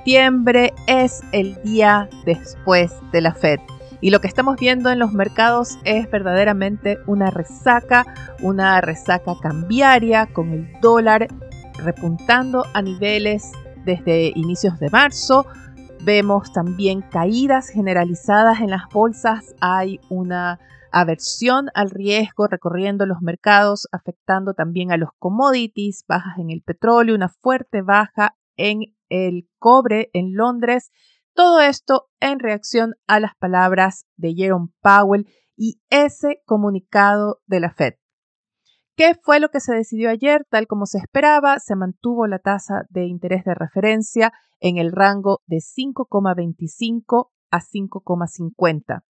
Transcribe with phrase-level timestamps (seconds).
[0.00, 3.60] septiembre es el día después de la Fed.
[4.00, 8.06] Y lo que estamos viendo en los mercados es verdaderamente una resaca,
[8.40, 11.28] una resaca cambiaria con el dólar
[11.84, 13.52] repuntando a niveles
[13.84, 15.44] desde inicios de marzo.
[16.02, 19.54] Vemos también caídas generalizadas en las bolsas.
[19.60, 20.58] Hay una
[20.92, 27.14] aversión al riesgo recorriendo los mercados, afectando también a los commodities, bajas en el petróleo,
[27.14, 30.90] una fuerte baja en el cobre en Londres.
[31.34, 37.70] Todo esto en reacción a las palabras de Jerome Powell y ese comunicado de la
[37.70, 37.94] Fed.
[38.96, 40.46] ¿Qué fue lo que se decidió ayer?
[40.50, 45.40] Tal como se esperaba, se mantuvo la tasa de interés de referencia en el rango
[45.46, 49.02] de 5,25 a 5,50.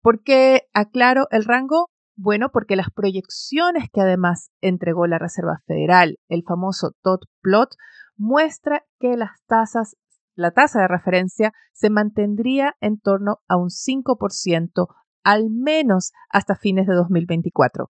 [0.00, 1.90] ¿Por qué aclaro el rango?
[2.16, 7.74] Bueno, porque las proyecciones que además entregó la Reserva Federal, el famoso dot plot,
[8.16, 9.96] muestra que las tasas,
[10.34, 14.86] la tasa de referencia se mantendría en torno a un 5%
[15.24, 17.90] al menos hasta fines de 2024.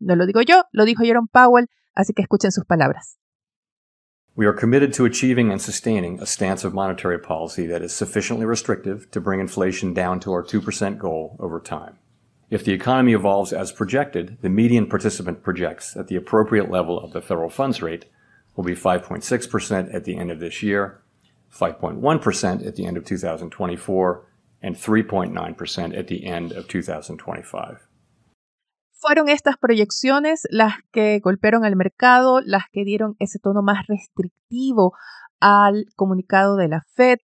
[0.00, 3.18] No lo digo yo, lo dijo Jerome Powell, así que escuchen sus palabras.
[4.36, 8.46] We are committed to achieving and sustaining a stance of monetary policy that is sufficiently
[8.46, 11.98] restrictive to bring inflation down to our 2% goal over time.
[12.48, 17.12] If the economy evolves as projected, the median participant projects that the appropriate level of
[17.12, 18.06] the federal funds rate
[18.58, 21.00] will be 5.6% at the end of this year,
[21.48, 24.26] 5.1% at the end of 2024,
[24.60, 27.88] and 3.9% at the end of 2025.
[29.00, 34.92] Fueron estas proyecciones las que golpearon al mercado, las que dieron ese tono más restrictivo
[35.38, 37.18] al comunicado de la Fed.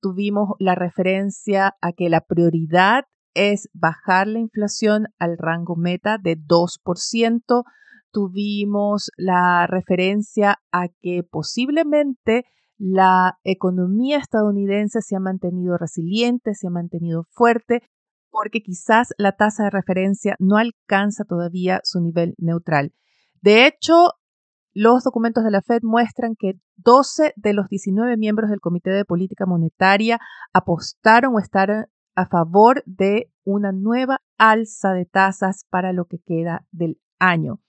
[0.00, 3.04] Tuvimos la referencia a que la prioridad
[3.34, 7.64] es bajar la inflación al rango meta de 2%,
[8.12, 12.44] tuvimos la referencia a que posiblemente
[12.78, 17.82] la economía estadounidense se ha mantenido resiliente, se ha mantenido fuerte,
[18.30, 22.92] porque quizás la tasa de referencia no alcanza todavía su nivel neutral.
[23.40, 24.12] De hecho,
[24.74, 29.04] los documentos de la Fed muestran que 12 de los 19 miembros del Comité de
[29.04, 30.20] Política Monetaria
[30.52, 36.64] apostaron o están a favor de una nueva alza de tasas para lo que queda
[36.70, 37.60] del año.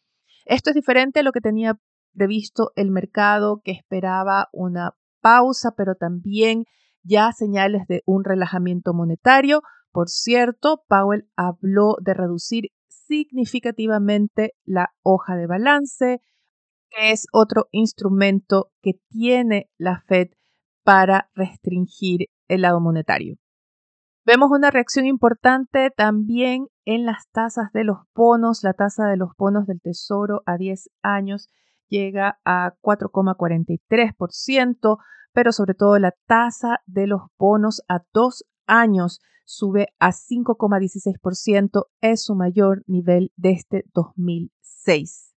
[0.46, 1.80] Esto es diferente a lo que tenía
[2.14, 4.92] previsto el mercado, que esperaba una
[5.22, 6.66] pausa, pero también
[7.04, 9.62] ya señales de un relajamiento monetario.
[9.92, 16.22] Por cierto, Powell habló de reducir significativamente la hoja de balance,
[16.90, 20.30] que es otro instrumento que tiene la Fed
[20.84, 23.39] para restringir el lado monetario.
[24.30, 28.64] Vemos una reacción importante también en las tasas de los bonos.
[28.64, 31.50] La tasa de los bonos del Tesoro a 10 años
[31.88, 34.98] llega a 4,43%,
[35.34, 42.24] pero sobre todo la tasa de los bonos a 2 años sube a 5,16%, es
[42.24, 45.29] su mayor nivel desde 2006.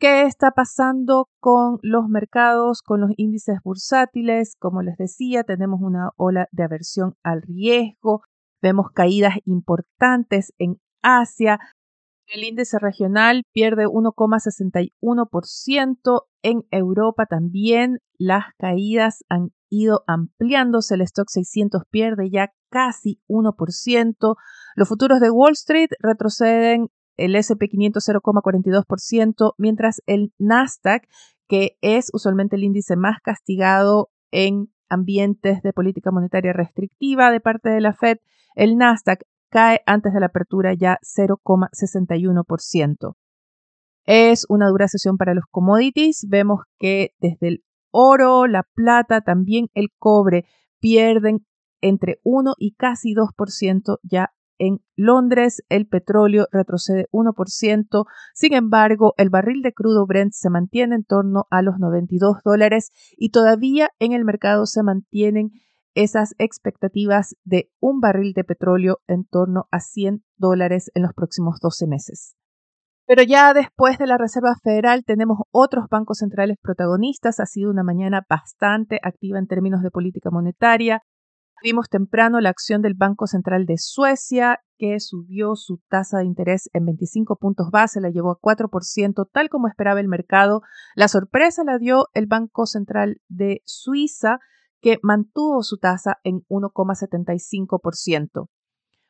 [0.00, 4.54] ¿Qué está pasando con los mercados, con los índices bursátiles?
[4.58, 8.22] Como les decía, tenemos una ola de aversión al riesgo,
[8.62, 11.58] vemos caídas importantes en Asia,
[12.30, 16.26] el índice regional pierde 1,61%.
[16.42, 20.96] En Europa también las caídas han ido ampliándose.
[20.96, 24.36] El stock 600 pierde ya casi 1%.
[24.76, 26.88] Los futuros de Wall Street retroceden
[27.18, 31.06] el SP500 0,42%, mientras el Nasdaq,
[31.46, 37.68] que es usualmente el índice más castigado en ambientes de política monetaria restrictiva de parte
[37.68, 38.16] de la Fed,
[38.54, 43.14] el Nasdaq cae antes de la apertura ya 0,61%.
[44.04, 46.26] Es una dura sesión para los commodities.
[46.28, 50.46] Vemos que desde el oro, la plata, también el cobre
[50.80, 51.46] pierden
[51.80, 59.30] entre 1 y casi 2% ya en Londres el petróleo retrocede 1%, sin embargo el
[59.30, 64.12] barril de crudo Brent se mantiene en torno a los 92 dólares y todavía en
[64.12, 65.50] el mercado se mantienen
[65.94, 71.58] esas expectativas de un barril de petróleo en torno a 100 dólares en los próximos
[71.60, 72.36] 12 meses.
[73.08, 77.40] Pero ya después de la Reserva Federal tenemos otros bancos centrales protagonistas.
[77.40, 81.02] Ha sido una mañana bastante activa en términos de política monetaria.
[81.62, 86.70] Vimos temprano la acción del Banco Central de Suecia, que subió su tasa de interés
[86.72, 90.62] en 25 puntos base, la llevó a 4%, tal como esperaba el mercado.
[90.94, 94.38] La sorpresa la dio el Banco Central de Suiza,
[94.80, 98.48] que mantuvo su tasa en 1,75%.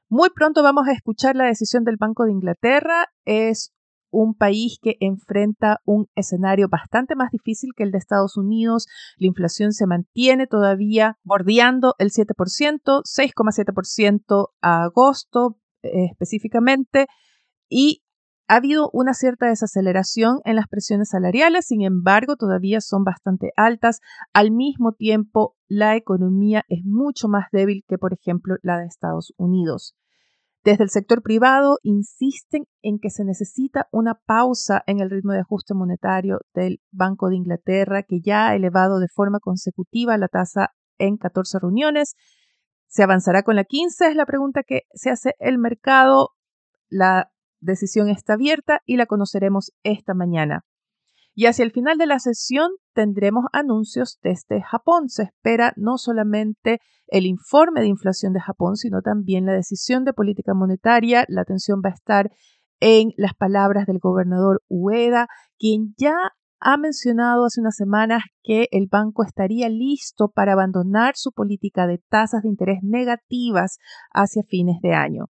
[0.09, 3.09] Muy pronto vamos a escuchar la decisión del Banco de Inglaterra.
[3.27, 3.75] Es
[4.11, 8.87] un país que enfrenta un escenario bastante más difícil que el de Estados Unidos.
[9.17, 17.07] La inflación se mantiene todavía bordeando el 7%, 6,7% a agosto eh, específicamente,
[17.69, 18.03] y
[18.49, 24.01] ha habido una cierta desaceleración en las presiones salariales, sin embargo, todavía son bastante altas.
[24.33, 29.35] Al mismo tiempo, la economía es mucho más débil que, por ejemplo, la de Estados
[29.37, 29.95] Unidos.
[30.69, 35.41] Desde el sector privado insisten en que se necesita una pausa en el ritmo de
[35.41, 40.75] ajuste monetario del Banco de Inglaterra, que ya ha elevado de forma consecutiva la tasa
[40.99, 42.17] en 14 reuniones.
[42.87, 44.09] ¿Se avanzará con la 15?
[44.09, 46.33] Es la pregunta que se hace el mercado.
[46.91, 47.31] La
[47.61, 50.67] decisión está abierta y la conoceremos esta mañana.
[51.33, 55.09] Y hacia el final de la sesión tendremos anuncios desde Japón.
[55.09, 60.13] Se espera no solamente el informe de inflación de Japón, sino también la decisión de
[60.13, 61.25] política monetaria.
[61.29, 62.33] La atención va a estar
[62.81, 65.29] en las palabras del gobernador Ueda,
[65.61, 66.17] quien ya
[66.59, 71.99] ha mencionado hace unas semanas que el banco estaría listo para abandonar su política de
[71.99, 73.79] tasas de interés negativas
[74.13, 75.27] hacia fines de año.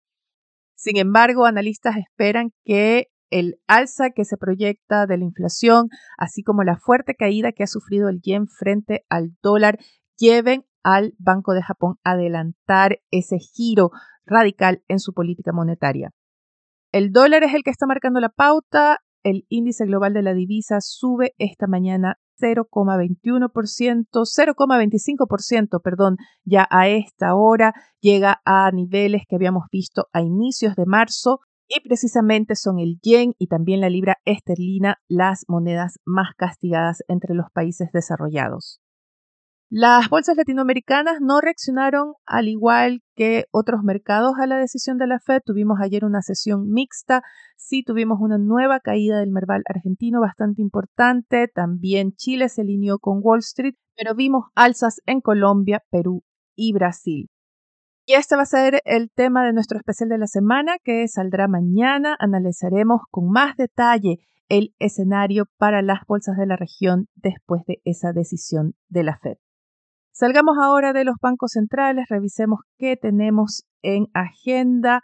[0.77, 5.89] Sin embargo, analistas esperan que el alza que se proyecta de la inflación,
[6.19, 9.79] así como la fuerte caída que ha sufrido el yen frente al dólar,
[10.17, 13.91] lleven al Banco de Japón a adelantar ese giro
[14.25, 16.11] radical en su política monetaria.
[16.93, 18.99] El dólar es el que está marcando la pauta.
[19.23, 27.35] El índice global de la divisa sube esta mañana 0,21%, 0,25%, perdón, ya a esta
[27.35, 32.99] hora llega a niveles que habíamos visto a inicios de marzo y precisamente son el
[33.03, 38.81] yen y también la libra esterlina las monedas más castigadas entre los países desarrollados.
[39.69, 45.19] Las bolsas latinoamericanas no reaccionaron al igual que otros mercados a la decisión de la
[45.19, 45.41] Fed.
[45.45, 47.23] Tuvimos ayer una sesión mixta,
[47.57, 53.19] sí tuvimos una nueva caída del Merval argentino bastante importante, también Chile se alineó con
[53.21, 56.23] Wall Street, pero vimos alzas en Colombia, Perú
[56.55, 57.29] y Brasil.
[58.09, 61.49] Y este va a ser el tema de nuestro especial de la semana que saldrá
[61.49, 62.17] mañana.
[62.21, 68.13] Analizaremos con más detalle el escenario para las bolsas de la región después de esa
[68.13, 69.39] decisión de la Fed.
[70.13, 75.03] Salgamos ahora de los bancos centrales, revisemos qué tenemos en agenda.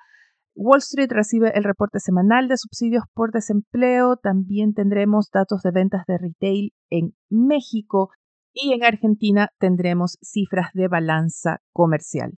[0.54, 6.04] Wall Street recibe el reporte semanal de subsidios por desempleo, también tendremos datos de ventas
[6.06, 8.10] de retail en México
[8.52, 12.34] y en Argentina tendremos cifras de balanza comercial.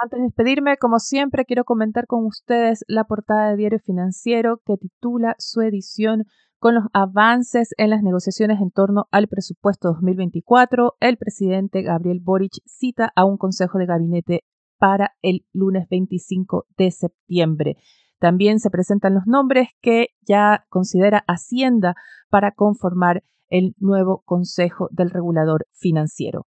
[0.00, 4.76] Antes de despedirme, como siempre, quiero comentar con ustedes la portada de Diario Financiero que
[4.76, 6.24] titula su edición
[6.60, 10.94] con los avances en las negociaciones en torno al presupuesto 2024.
[11.00, 14.44] El presidente Gabriel Boric cita a un consejo de gabinete
[14.78, 17.76] para el lunes 25 de septiembre.
[18.20, 21.96] También se presentan los nombres que ya considera Hacienda
[22.30, 26.46] para conformar el nuevo Consejo del Regulador Financiero.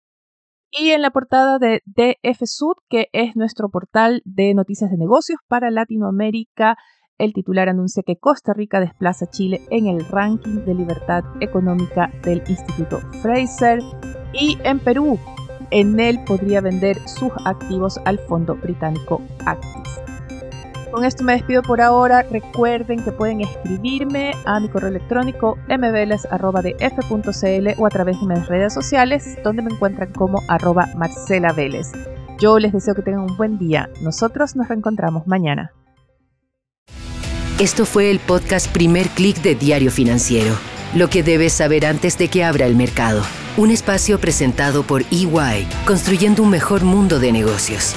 [0.80, 5.40] Y en la portada de DF Sud, que es nuestro portal de noticias de negocios
[5.48, 6.78] para Latinoamérica,
[7.18, 12.12] el titular anuncia que Costa Rica desplaza a Chile en el ranking de libertad económica
[12.24, 13.80] del Instituto Fraser.
[14.34, 15.18] Y en Perú,
[15.72, 20.17] Enel podría vender sus activos al fondo británico Actis.
[20.92, 22.24] Con esto me despido por ahora.
[22.24, 28.74] Recuerden que pueden escribirme a mi correo electrónico mveles.df.cl o a través de mis redes
[28.74, 31.92] sociales, donde me encuentran como arroba Marcela Vélez.
[32.40, 33.90] Yo les deseo que tengan un buen día.
[34.02, 35.72] Nosotros nos reencontramos mañana.
[37.60, 40.56] Esto fue el podcast Primer Click de Diario Financiero.
[40.96, 43.24] Lo que debes saber antes de que abra el mercado.
[43.58, 47.96] Un espacio presentado por EY, construyendo un mejor mundo de negocios.